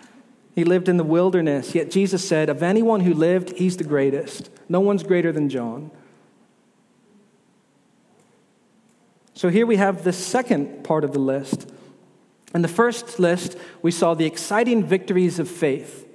[0.54, 1.74] he lived in the wilderness.
[1.74, 4.50] Yet Jesus said, Of anyone who lived, he's the greatest.
[4.68, 5.90] No one's greater than John.
[9.34, 11.70] So here we have the second part of the list.
[12.54, 16.06] In the first list, we saw the exciting victories of faith.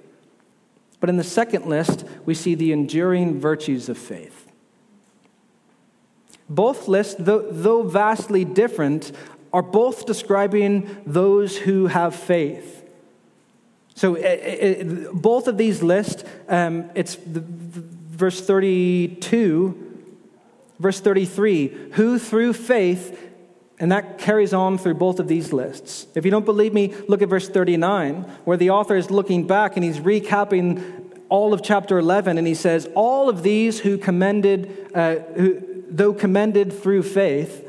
[0.99, 4.51] But in the second list, we see the enduring virtues of faith.
[6.49, 9.11] Both lists, though, though vastly different,
[9.53, 12.83] are both describing those who have faith.
[13.95, 20.05] So it, it, both of these lists, um, it's the, the, verse 32,
[20.79, 23.19] verse 33, who through faith,
[23.79, 26.07] and that carries on through both of these lists.
[26.15, 29.75] If you don't believe me, look at verse 39, where the author is looking back
[29.75, 34.91] and he's recapping all of chapter 11, and he says, All of these who commended,
[34.93, 37.67] uh, who, though commended through faith,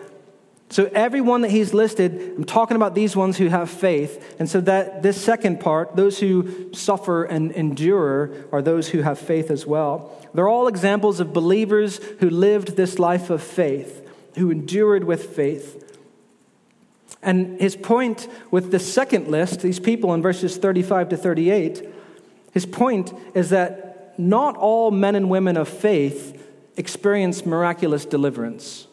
[0.74, 4.34] so, everyone that he's listed, I'm talking about these ones who have faith.
[4.40, 9.20] And so, that this second part, those who suffer and endure, are those who have
[9.20, 10.10] faith as well.
[10.34, 15.80] They're all examples of believers who lived this life of faith, who endured with faith.
[17.22, 21.88] And his point with the second list, these people in verses 35 to 38,
[22.50, 26.44] his point is that not all men and women of faith
[26.76, 28.88] experience miraculous deliverance.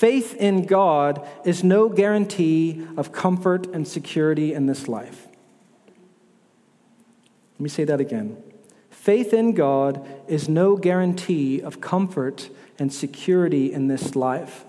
[0.00, 5.28] Faith in God is no guarantee of comfort and security in this life.
[7.56, 8.42] Let me say that again.
[8.88, 14.64] Faith in God is no guarantee of comfort and security in this life.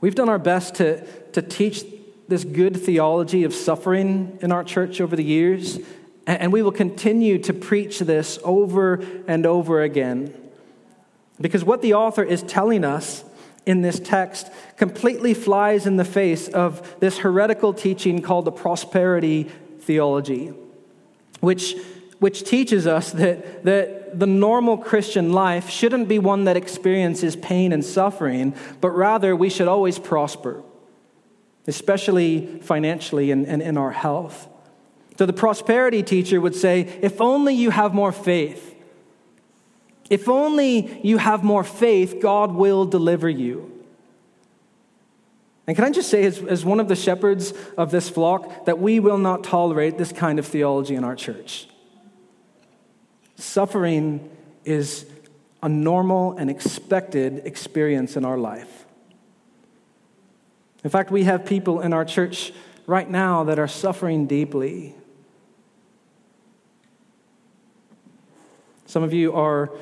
[0.00, 1.84] We've done our best to, to teach
[2.28, 5.78] this good theology of suffering in our church over the years,
[6.26, 8.94] and we will continue to preach this over
[9.28, 10.34] and over again.
[11.38, 13.24] Because what the author is telling us
[13.66, 19.50] in this text completely flies in the face of this heretical teaching called the prosperity
[19.80, 20.54] theology,
[21.40, 21.76] which,
[22.20, 27.72] which teaches us that, that the normal Christian life shouldn't be one that experiences pain
[27.72, 30.62] and suffering, but rather we should always prosper
[31.66, 34.48] especially financially and, and in our health.
[35.18, 38.74] So the prosperity teacher would say, if only you have more faith,
[40.10, 43.72] if only you have more faith, God will deliver you.
[45.66, 48.78] And can I just say, as, as one of the shepherds of this flock, that
[48.78, 51.66] we will not tolerate this kind of theology in our church.
[53.34, 54.30] Suffering
[54.64, 55.06] is
[55.62, 58.86] a normal and expected experience in our life.
[60.84, 62.52] In fact, we have people in our church
[62.86, 64.94] right now that are suffering deeply.
[68.84, 69.72] Some of you are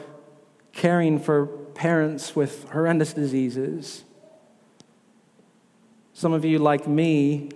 [0.75, 4.05] caring for parents with horrendous diseases.
[6.13, 7.51] Some of you, like me,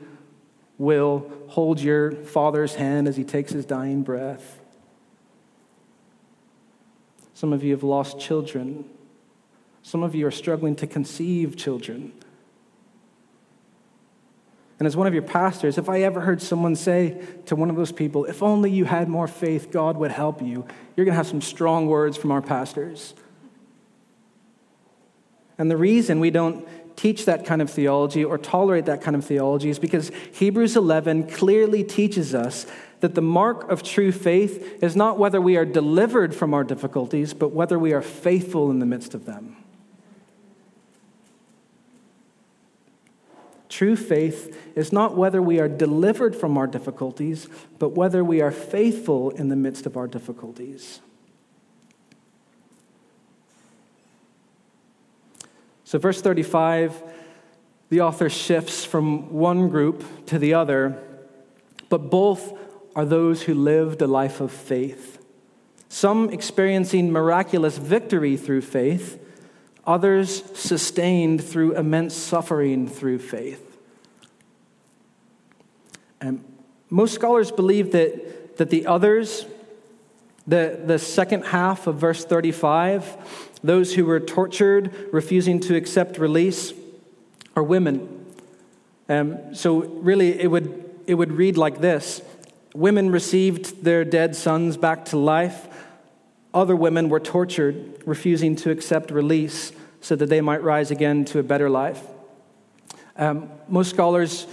[0.79, 4.61] will hold your father's hand as he takes his dying breath.
[7.35, 8.85] Some of you have lost children.
[9.83, 12.13] Some of you are struggling to conceive children.
[14.79, 17.77] And as one of your pastors, if I ever heard someone say to one of
[17.77, 21.17] those people, if only you had more faith, God would help you, you're going to
[21.17, 23.15] have some strong words from our pastors.
[25.59, 29.25] And the reason we don't teach that kind of theology or tolerate that kind of
[29.25, 32.67] theology is because Hebrews 11 clearly teaches us
[33.01, 37.35] that the mark of true faith is not whether we are delivered from our difficulties,
[37.35, 39.57] but whether we are faithful in the midst of them.
[43.69, 48.51] True faith is not whether we are delivered from our difficulties, but whether we are
[48.51, 51.01] faithful in the midst of our difficulties.
[55.85, 57.03] So, verse 35,
[57.89, 61.03] the author shifts from one group to the other,
[61.89, 62.53] but both
[62.95, 65.25] are those who lived a life of faith.
[65.89, 69.19] Some experiencing miraculous victory through faith,
[69.89, 73.65] others sustained through immense suffering through faith.
[76.21, 76.45] And
[76.91, 79.47] most scholars believe that, that the others,
[80.47, 86.75] the, the second half of verse 35, those who were tortured, refusing to accept release,
[87.57, 88.27] are women.
[89.09, 92.21] Um, so, really, it would, it would read like this
[92.75, 95.67] Women received their dead sons back to life.
[96.53, 101.39] Other women were tortured, refusing to accept release so that they might rise again to
[101.39, 102.03] a better life.
[103.17, 104.47] Um, most scholars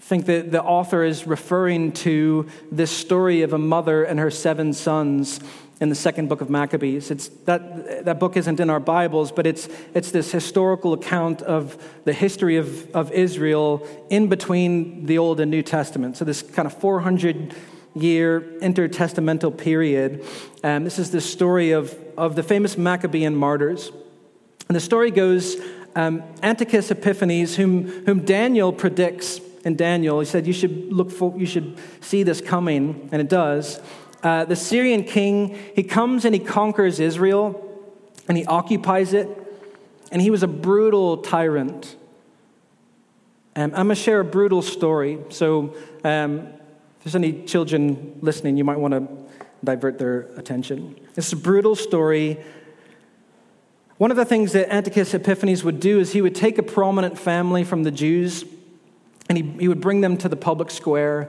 [0.00, 4.72] think that the author is referring to this story of a mother and her seven
[4.72, 5.40] sons
[5.80, 7.10] in the second book of Maccabees.
[7.10, 11.82] It's, that, that book isn't in our Bibles, but it's, it's this historical account of
[12.04, 16.16] the history of, of Israel in between the Old and New Testament.
[16.16, 17.54] So, this kind of 400
[17.94, 20.24] year intertestamental period.
[20.62, 23.90] Um, this is the story of, of the famous Maccabean martyrs.
[24.68, 25.56] And the story goes
[25.96, 31.36] um, Antiochus Epiphanes, whom, whom Daniel predicts in Daniel, he said, You should look for,
[31.36, 33.80] you should see this coming, and it does.
[34.22, 37.64] Uh, the Syrian king, he comes and he conquers Israel
[38.28, 39.28] and he occupies it,
[40.12, 41.96] and he was a brutal tyrant.
[43.56, 45.18] Um, I'm going to share a brutal story.
[45.30, 46.40] So, um,
[46.98, 49.08] if there's any children listening, you might want to
[49.64, 50.98] divert their attention.
[51.16, 52.38] It's a brutal story
[53.98, 57.18] one of the things that Antiochus Epiphanes would do is he would take a prominent
[57.18, 58.44] family from the Jews
[59.28, 61.28] and he, he would bring them to the public square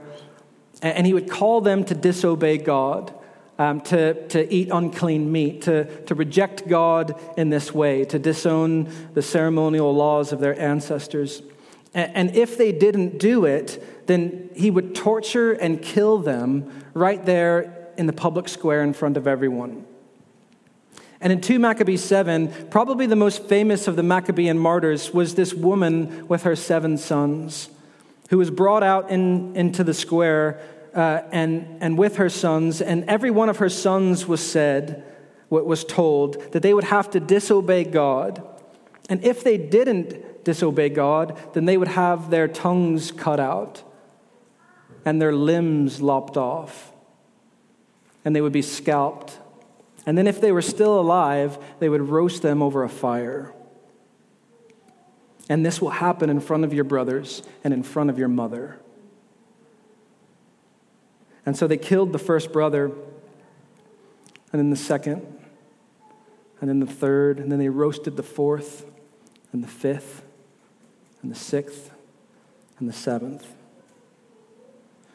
[0.82, 3.13] and he would call them to disobey God,
[3.58, 8.89] um, to, to eat unclean meat, to, to reject God in this way, to disown
[9.13, 11.41] the ceremonial laws of their ancestors.
[11.93, 17.25] And, and if they didn't do it, then he would torture and kill them right
[17.25, 19.85] there in the public square in front of everyone.
[21.22, 25.54] And in 2 Maccabees 7, probably the most famous of the Maccabean martyrs was this
[25.54, 27.70] woman with her seven sons,
[28.30, 30.62] who was brought out in, into the square
[30.96, 35.04] uh, and, and with her sons, and every one of her sons was said,
[35.50, 38.44] what was told, that they would have to disobey God
[39.10, 43.84] And if they didn't disobey God, then they would have their tongues cut out
[45.04, 46.92] and their limbs lopped off,
[48.24, 49.38] and they would be scalped.
[50.10, 53.53] And then, if they were still alive, they would roast them over a fire.
[55.47, 58.79] And this will happen in front of your brothers and in front of your mother.
[61.45, 62.85] And so they killed the first brother,
[64.51, 65.21] and then the second,
[66.60, 68.87] and then the third, and then they roasted the fourth,
[69.53, 70.23] and the fifth,
[71.21, 71.91] and the sixth,
[72.79, 73.45] and the seventh.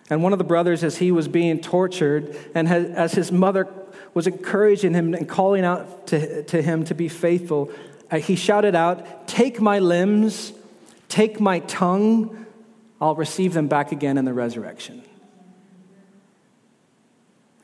[0.09, 3.67] And one of the brothers, as he was being tortured, and as his mother
[4.15, 7.71] was encouraging him and calling out to, to him to be faithful,
[8.11, 10.53] uh, he shouted out, Take my limbs,
[11.09, 12.47] take my tongue,
[13.01, 15.03] I'll receive them back again in the resurrection.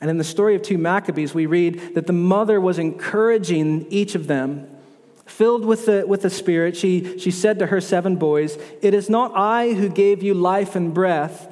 [0.01, 4.15] And in the story of two Maccabees, we read that the mother was encouraging each
[4.15, 4.67] of them.
[5.25, 9.09] Filled with the, with the Spirit, she, she said to her seven boys, It is
[9.09, 11.47] not I who gave you life and breath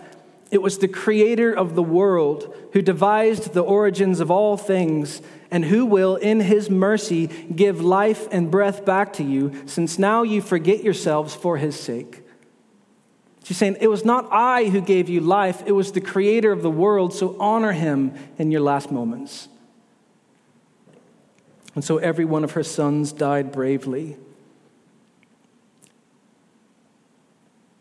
[0.51, 5.21] it was the creator of the world who devised the origins of all things
[5.51, 10.23] and who will, in his mercy, give life and breath back to you, since now
[10.23, 12.23] you forget yourselves for his sake.
[13.43, 16.61] She's saying, It was not I who gave you life, it was the creator of
[16.61, 19.47] the world, so honor him in your last moments.
[21.75, 24.17] And so every one of her sons died bravely.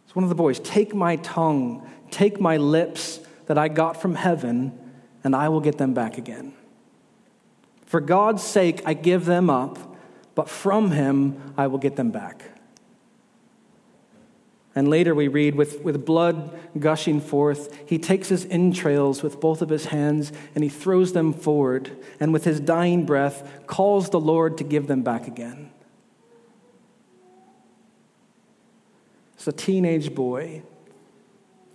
[0.05, 4.15] It's one of the boys, Take my tongue Take my lips that I got from
[4.15, 4.79] heaven,
[5.25, 6.55] and I will get them back again.
[7.87, 9.79] For God's sake, I give them up,
[10.35, 12.43] but from him I will get them back.
[14.75, 19.61] And later we read, with, with blood gushing forth, he takes his entrails with both
[19.61, 24.21] of his hands and he throws them forward, and with his dying breath calls the
[24.21, 25.71] Lord to give them back again.
[29.35, 30.63] It's a teenage boy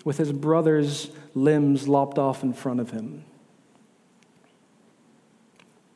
[0.04, 3.24] with his brother's limbs lopped off in front of him.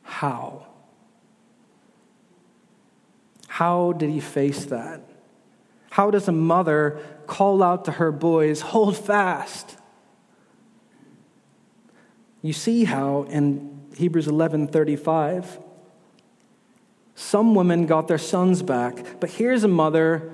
[0.02, 0.66] How?
[3.46, 5.02] How did he face that?
[5.90, 9.76] How does a mother call out to her boys, hold fast?
[12.40, 15.58] You see how in Hebrews 11:35
[17.14, 20.32] some women got their sons back, but here's a mother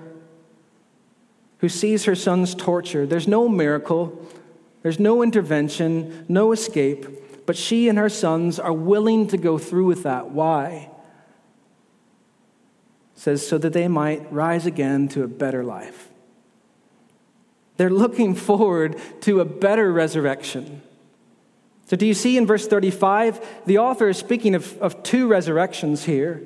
[1.58, 3.06] who sees her son's torture.
[3.06, 4.26] There's no miracle,
[4.82, 9.86] there's no intervention, no escape, but she and her sons are willing to go through
[9.86, 10.30] with that.
[10.30, 10.90] Why?
[13.14, 16.08] Says, so that they might rise again to a better life.
[17.76, 20.82] They're looking forward to a better resurrection.
[21.86, 23.64] So, do you see in verse 35?
[23.66, 26.42] The author is speaking of, of two resurrections here.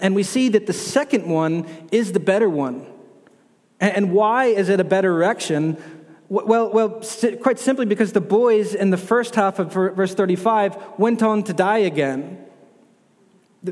[0.00, 2.86] And we see that the second one is the better one.
[3.80, 5.76] And why is it a better resurrection?
[6.28, 7.02] Well, well,
[7.40, 11.52] quite simply because the boys in the first half of verse 35 went on to
[11.52, 12.44] die again.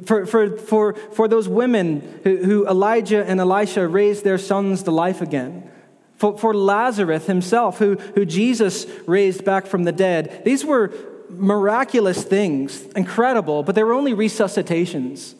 [0.06, 4.90] For, for, for, for those women who, who Elijah and Elisha raised their sons to
[4.90, 5.70] life again.
[6.16, 10.42] For, for Lazarus himself, who, who Jesus raised back from the dead.
[10.44, 10.92] These were
[11.28, 15.34] miraculous things, incredible, but they were only resuscitations.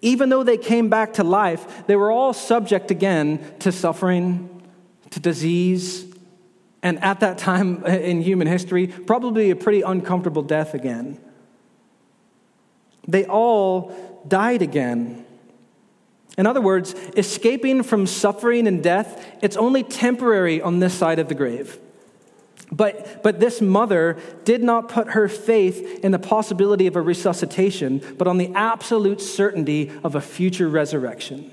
[0.00, 4.62] Even though they came back to life, they were all subject again to suffering,
[5.10, 6.06] to disease,
[6.82, 11.18] and at that time in human history, probably a pretty uncomfortable death again.
[13.06, 13.94] They all
[14.28, 15.24] died again.
[16.36, 21.28] In other words, escaping from suffering and death, it's only temporary on this side of
[21.28, 21.78] the grave.
[22.70, 28.02] But, but this mother did not put her faith in the possibility of a resuscitation,
[28.18, 31.52] but on the absolute certainty of a future resurrection.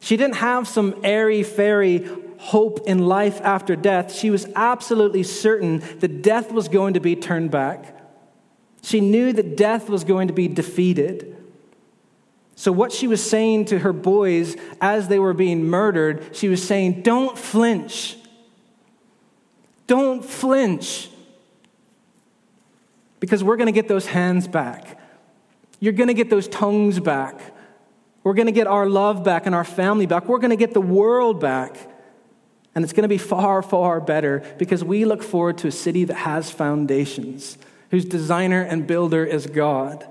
[0.00, 2.08] She didn't have some airy fairy
[2.38, 4.14] hope in life after death.
[4.14, 7.92] She was absolutely certain that death was going to be turned back.
[8.82, 11.36] She knew that death was going to be defeated.
[12.54, 16.66] So, what she was saying to her boys as they were being murdered, she was
[16.66, 18.16] saying, Don't flinch.
[19.86, 21.10] Don't flinch.
[23.20, 25.00] Because we're going to get those hands back.
[25.80, 27.40] You're going to get those tongues back.
[28.22, 30.28] We're going to get our love back and our family back.
[30.28, 31.76] We're going to get the world back.
[32.74, 36.04] And it's going to be far, far better because we look forward to a city
[36.04, 37.56] that has foundations,
[37.90, 40.06] whose designer and builder is God.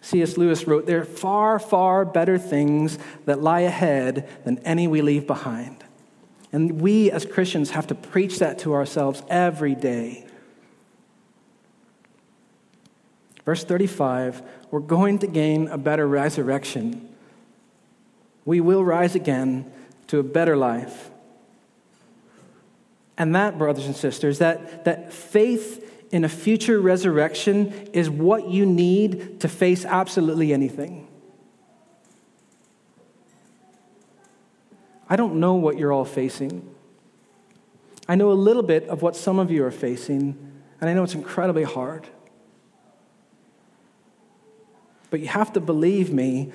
[0.00, 0.36] C.S.
[0.36, 5.26] Lewis wrote, There are far, far better things that lie ahead than any we leave
[5.26, 5.81] behind.
[6.52, 10.26] And we as Christians have to preach that to ourselves every day.
[13.44, 17.08] Verse 35 we're going to gain a better resurrection.
[18.46, 19.70] We will rise again
[20.06, 21.10] to a better life.
[23.18, 28.64] And that, brothers and sisters, that, that faith in a future resurrection is what you
[28.64, 31.06] need to face absolutely anything.
[35.12, 36.74] I don't know what you're all facing.
[38.08, 40.38] I know a little bit of what some of you are facing,
[40.80, 42.06] and I know it's incredibly hard.
[45.10, 46.50] But you have to believe me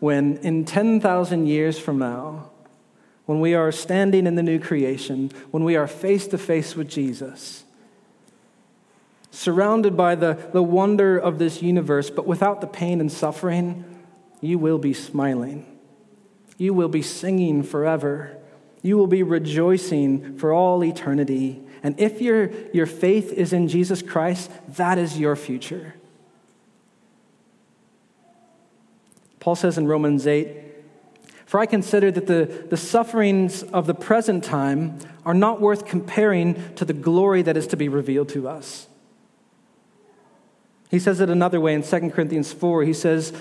[0.00, 2.50] when, in 10,000 years from now,
[3.24, 6.90] when we are standing in the new creation, when we are face to face with
[6.90, 7.64] Jesus,
[9.30, 13.82] surrounded by the, the wonder of this universe, but without the pain and suffering,
[14.42, 15.73] you will be smiling.
[16.56, 18.36] You will be singing forever.
[18.82, 21.62] You will be rejoicing for all eternity.
[21.82, 25.94] And if your, your faith is in Jesus Christ, that is your future.
[29.40, 30.48] Paul says in Romans 8,
[31.44, 36.74] For I consider that the, the sufferings of the present time are not worth comparing
[36.76, 38.88] to the glory that is to be revealed to us.
[40.90, 42.84] He says it another way in 2 Corinthians 4.
[42.84, 43.32] He says,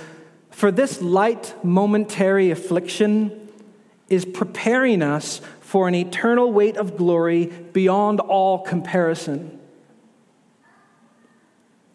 [0.54, 3.50] For this light momentary affliction
[4.08, 9.60] is preparing us for an eternal weight of glory beyond all comparison.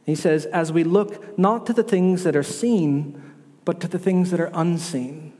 [0.05, 3.23] He says, As we look not to the things that are seen,
[3.65, 5.33] but to the things that are unseen.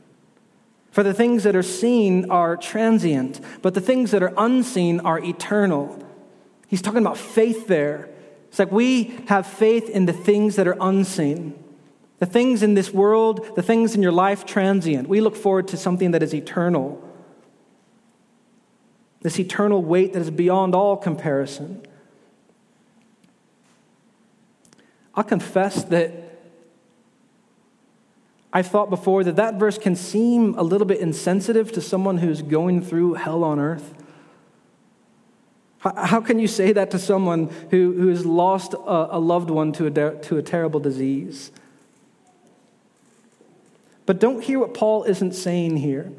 [0.89, 5.19] For the things that are seen are transient, but the things that are unseen are
[5.19, 6.01] eternal.
[6.67, 8.09] He's talking about faith there.
[8.47, 11.61] It's like we have faith in the things that are unseen.
[12.19, 15.07] The things in this world, the things in your life, transient.
[15.07, 17.01] We look forward to something that is eternal.
[19.21, 21.85] This eternal weight that is beyond all comparison.
[25.15, 26.29] I'll confess that
[28.51, 32.41] I thought before that that verse can seem a little bit insensitive to someone who's
[32.41, 33.93] going through hell on earth.
[35.79, 39.71] How can you say that to someone who, who has lost a, a loved one
[39.73, 41.51] to a, to a terrible disease?
[44.09, 46.11] But don't hear what Paul isn't saying here.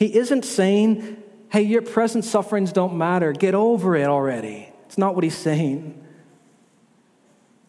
[0.00, 3.30] He isn't saying, hey, your present sufferings don't matter.
[3.30, 4.68] Get over it already.
[4.86, 6.04] It's not what he's saying.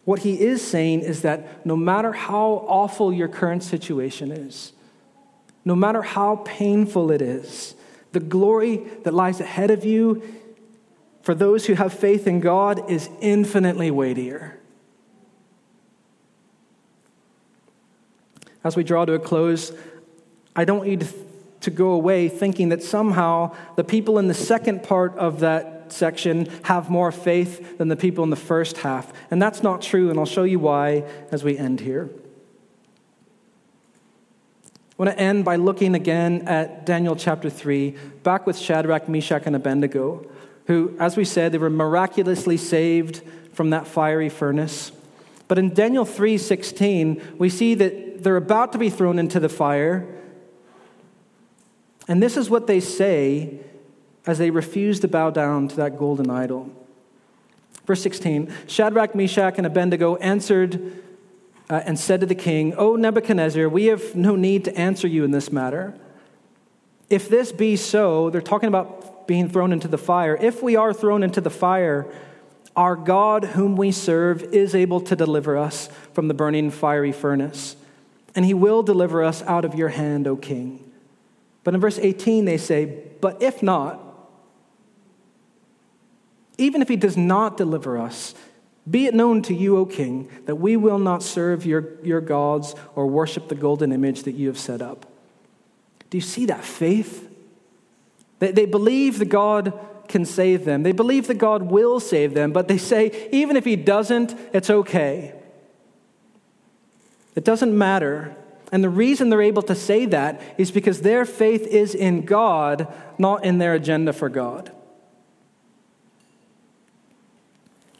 [0.04, 4.72] What he is saying is that no matter how awful your current situation is,
[5.64, 7.76] no matter how painful it is,
[8.10, 10.24] the glory that lies ahead of you
[11.22, 14.55] for those who have faith in God is infinitely weightier.
[18.66, 19.72] As we draw to a close,
[20.54, 21.06] I don't to,
[21.62, 26.46] to go away thinking that somehow the people in the second part of that section
[26.64, 29.12] have more faith than the people in the first half.
[29.30, 32.10] And that's not true, and I'll show you why as we end here.
[34.98, 37.90] I want to end by looking again at Daniel chapter 3,
[38.22, 40.26] back with Shadrach, Meshach, and Abednego
[40.66, 44.92] who, as we said, they were miraculously saved from that fiery furnace.
[45.48, 50.04] But in Daniel 3:16, we see that they're about to be thrown into the fire.
[52.08, 53.60] And this is what they say
[54.26, 56.68] as they refuse to bow down to that golden idol.
[57.86, 61.04] Verse 16 Shadrach, Meshach, and Abednego answered
[61.70, 65.22] uh, and said to the king, O Nebuchadnezzar, we have no need to answer you
[65.22, 65.94] in this matter.
[67.08, 70.92] If this be so, they're talking about being thrown into the fire, if we are
[70.92, 72.12] thrown into the fire,
[72.74, 77.76] our God, whom we serve, is able to deliver us from the burning fiery furnace,
[78.36, 80.92] and he will deliver us out of your hand, O king.
[81.64, 84.00] But in verse 18, they say, But if not,
[86.58, 88.34] even if he does not deliver us,
[88.88, 92.74] be it known to you, O king, that we will not serve your, your gods
[92.94, 95.06] or worship the golden image that you have set up.
[96.10, 97.28] Do you see that faith?
[98.38, 99.72] They, they believe that God
[100.08, 100.84] can save them.
[100.84, 104.70] They believe that God will save them, but they say, even if He doesn't, it's
[104.70, 105.34] okay.
[107.36, 108.34] It doesn't matter.
[108.72, 112.92] And the reason they're able to say that is because their faith is in God,
[113.18, 114.72] not in their agenda for God.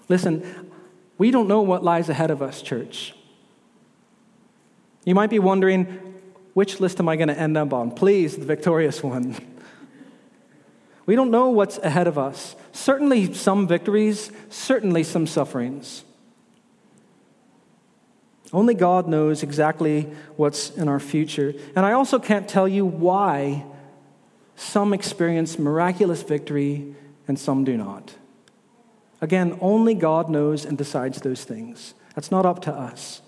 [0.08, 0.72] Listen,
[1.18, 3.14] we don't know what lies ahead of us, church.
[5.04, 5.84] You might be wondering,
[6.54, 7.90] which list am I going to end up on?
[7.90, 9.36] Please, the victorious one.
[11.06, 12.56] We don't know what's ahead of us.
[12.72, 16.02] Certainly some victories, certainly some sufferings.
[18.52, 20.02] Only God knows exactly
[20.36, 21.54] what's in our future.
[21.74, 23.64] And I also can't tell you why
[24.54, 26.94] some experience miraculous victory
[27.28, 28.14] and some do not.
[29.20, 31.94] Again, only God knows and decides those things.
[32.14, 33.22] That's not up to us.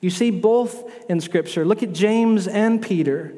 [0.00, 1.64] You see both in Scripture.
[1.64, 3.34] Look at James and Peter.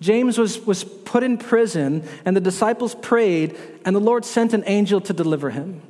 [0.00, 4.64] James was, was put in prison, and the disciples prayed, and the Lord sent an
[4.66, 5.82] angel to deliver him.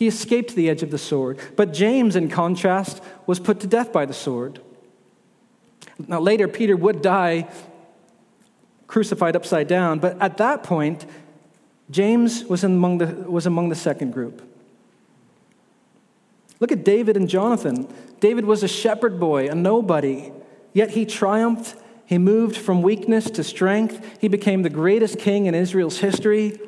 [0.00, 1.38] He escaped the edge of the sword.
[1.56, 4.58] But James, in contrast, was put to death by the sword.
[6.08, 7.50] Now, later, Peter would die
[8.86, 11.04] crucified upside down, but at that point,
[11.90, 14.40] James was among the, was among the second group.
[16.60, 17.86] Look at David and Jonathan.
[18.20, 20.32] David was a shepherd boy, a nobody,
[20.72, 21.76] yet he triumphed.
[22.06, 24.18] He moved from weakness to strength.
[24.18, 26.58] He became the greatest king in Israel's history.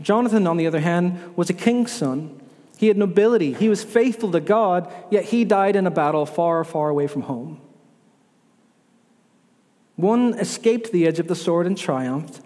[0.00, 2.40] Jonathan, on the other hand, was a king's son.
[2.76, 3.52] He had nobility.
[3.52, 7.22] He was faithful to God, yet he died in a battle far, far away from
[7.22, 7.60] home.
[9.96, 12.40] One escaped the edge of the sword and triumphed.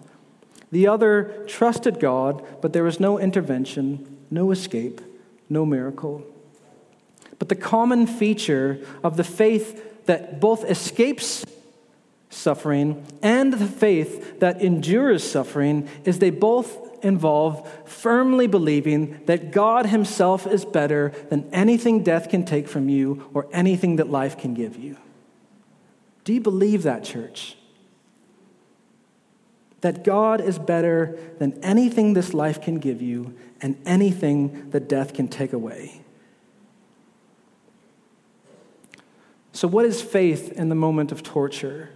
[0.71, 5.01] The other trusted God, but there was no intervention, no escape
[5.53, 6.23] no miracle.
[7.39, 11.45] But the common feature of the faith that both escapes
[12.29, 19.85] suffering and the faith that endures suffering is they both involve firmly believing that God
[19.85, 24.53] Himself is better than anything death can take from you or anything that life can
[24.53, 24.97] give you.
[26.23, 27.57] Do you believe that, church?
[29.81, 35.13] That God is better than anything this life can give you and anything that death
[35.13, 36.01] can take away.
[39.51, 41.89] So, what is faith in the moment of torture?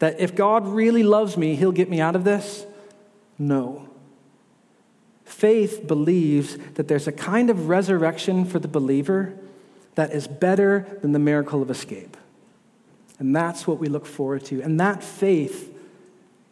[0.00, 2.66] That if God really loves me, he'll get me out of this?
[3.40, 3.88] No.
[5.24, 9.34] Faith believes that there's a kind of resurrection for the believer
[9.94, 12.16] that is better than the miracle of escape.
[13.18, 14.60] And that's what we look forward to.
[14.60, 15.74] And that faith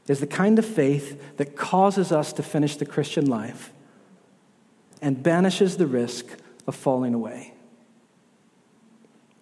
[0.07, 3.71] is the kind of faith that causes us to finish the Christian life
[5.03, 6.27] and banishes the risk
[6.67, 7.53] of falling away.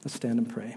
[0.04, 0.76] Let's stand and pray.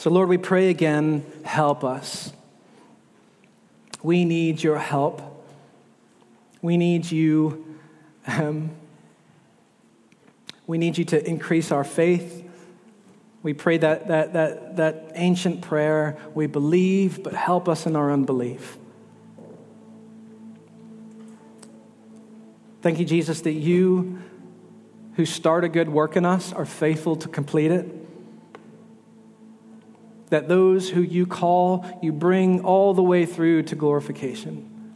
[0.00, 2.32] So, Lord, we pray again, help us.
[4.02, 5.20] We need your help.
[6.62, 7.76] We need you.
[8.26, 8.70] Um,
[10.66, 12.48] we need you to increase our faith.
[13.42, 18.10] We pray that, that, that, that ancient prayer, we believe, but help us in our
[18.10, 18.78] unbelief.
[22.80, 24.22] Thank you, Jesus, that you
[25.16, 27.99] who start a good work in us are faithful to complete it
[30.30, 34.94] that those who you call, you bring all the way through to glorification.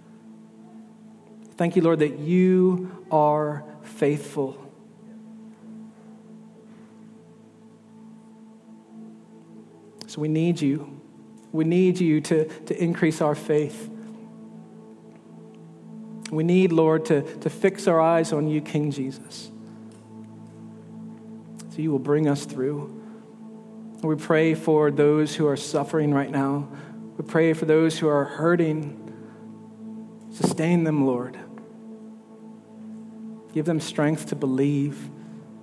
[1.56, 4.60] Thank you, Lord, that you are faithful.
[10.06, 11.00] So we need you.
[11.52, 13.90] We need you to, to increase our faith.
[16.30, 19.50] We need, Lord, to, to fix our eyes on you, King Jesus.
[21.70, 23.03] So you will bring us through.
[24.04, 26.68] We pray for those who are suffering right now.
[27.16, 29.00] We pray for those who are hurting.
[30.30, 31.38] Sustain them, Lord.
[33.54, 35.08] Give them strength to believe,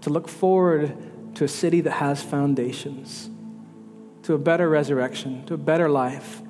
[0.02, 3.30] to look forward to a city that has foundations,
[4.24, 6.42] to a better resurrection, to a better life,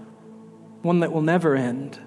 [0.84, 2.00] one that will never end.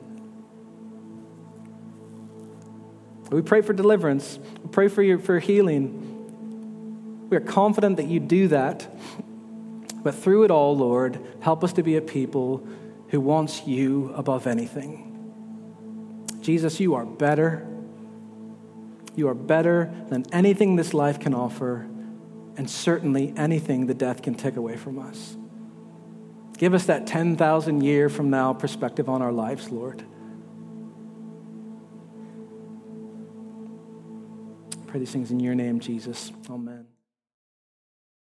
[3.31, 4.39] We pray for deliverance.
[4.63, 7.29] We pray for, your, for healing.
[7.29, 8.89] We are confident that you do that
[10.05, 12.65] but through it all, Lord, help us to be a people
[13.09, 15.11] who wants you above anything.
[16.43, 17.67] Jesus, you are better.
[19.17, 21.89] You are better than anything this life can offer,
[22.57, 25.37] and certainly anything the death can take away from us.
[26.59, 30.05] Give us that 10,000 year from now perspective on our lives, Lord.
[34.83, 36.31] I pray these things in your name, Jesus.
[36.51, 36.94] Amen.